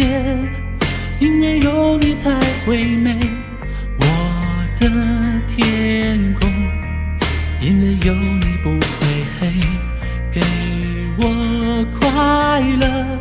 [0.00, 0.06] 界，
[1.18, 2.30] 因为有你才
[2.64, 3.18] 会美。
[3.98, 4.06] 我
[4.78, 4.88] 的
[5.46, 6.50] 天空，
[7.60, 9.06] 因为有你不会
[9.38, 9.52] 黑。
[10.32, 10.40] 给
[11.18, 13.18] 我快乐，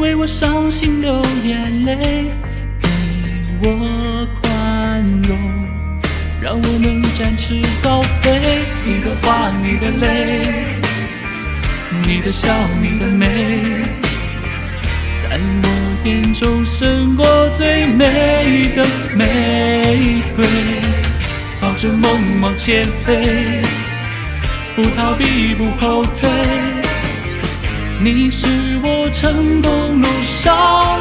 [0.00, 2.32] 为我伤心流眼泪。
[2.80, 2.88] 给
[3.62, 5.38] 我宽容，
[6.42, 8.40] 让我能展翅高飞。
[8.84, 10.42] 你的话，你的泪。
[12.04, 13.26] 你的笑，你的美，
[15.22, 15.38] 在
[16.04, 20.44] 眼中胜过最美的玫瑰。
[21.60, 23.62] 抱着梦往前飞，
[24.74, 26.28] 不逃避，不后退。
[28.00, 28.46] 你是
[28.82, 30.98] 我成功路上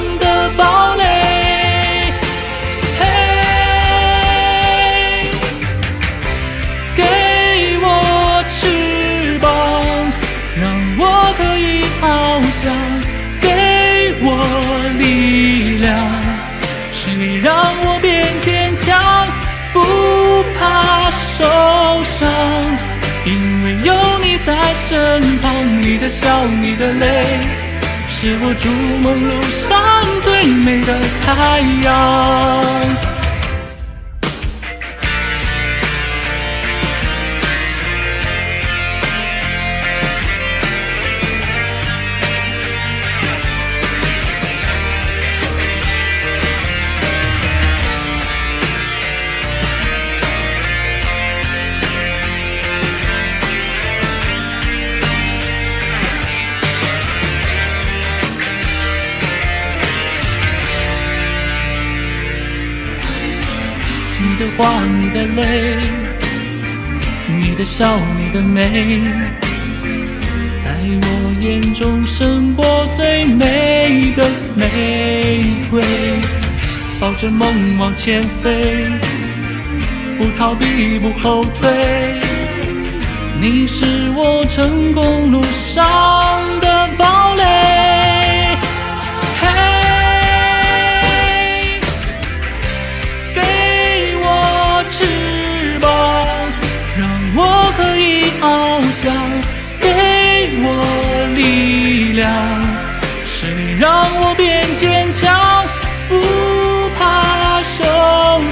[24.88, 25.50] 身旁。
[25.82, 27.40] 你的笑，你的泪，
[28.08, 28.70] 是我筑
[29.04, 33.11] 梦路上最美的太阳。
[64.23, 65.77] 你的话，你的泪，
[67.27, 69.02] 你的笑，你的美，
[70.59, 75.83] 在我眼中胜过最美的玫瑰。
[76.99, 77.49] 抱着梦
[77.80, 78.86] 往前飞，
[80.20, 81.67] 不逃避，不后退。
[83.39, 87.70] 你是我成功路上的堡垒。
[104.20, 105.66] 我变坚强，
[106.10, 107.83] 不怕受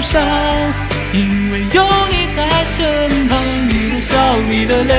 [0.01, 0.21] 伤，
[1.13, 3.37] 因为有你在身旁。
[3.67, 4.15] 你的笑，
[4.49, 4.93] 你的泪，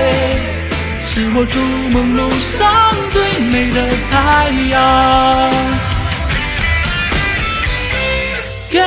[1.04, 1.58] 是我筑
[1.90, 4.78] 梦路上最美的太阳。
[8.70, 8.78] 给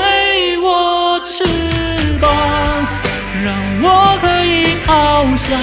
[0.60, 1.44] 我翅
[2.22, 2.32] 膀，
[3.44, 5.60] 让我可以翱翔；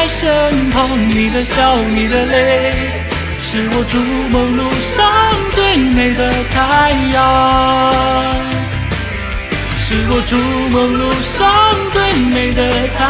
[0.00, 0.88] 在身旁。
[1.10, 2.72] 你的笑，你的泪，
[3.38, 3.98] 是我筑
[4.32, 5.04] 梦路上
[5.54, 7.18] 最美的太阳。
[9.76, 10.38] 是我筑
[10.70, 12.00] 梦路上最
[12.32, 12.62] 美的
[12.96, 13.04] 太